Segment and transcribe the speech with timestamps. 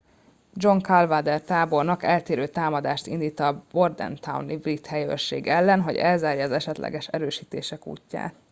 [0.57, 7.07] john cadwalder tábornok elterelő támadást indít a bordentowni brit helyőrség ellen hogy elzárja az esetleges
[7.07, 8.33] erősítések útját